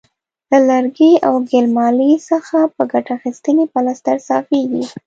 له 0.49 0.59
لرګي 0.69 1.11
او 1.27 1.33
ګل 1.49 1.65
مالې 1.75 2.11
څخه 2.29 2.57
په 2.75 2.83
ګټه 2.91 3.11
اخیستنې 3.17 3.65
پلستر 3.73 4.17
صافیږي. 4.27 4.85